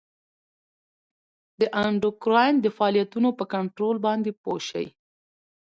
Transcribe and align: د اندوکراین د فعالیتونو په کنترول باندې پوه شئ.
د 1.59 1.61
اندوکراین 1.83 2.55
د 2.61 2.67
فعالیتونو 2.77 3.29
په 3.37 3.43
کنترول 3.53 3.97
باندې 4.05 4.31
پوه 4.41 4.59
شئ. 4.69 4.87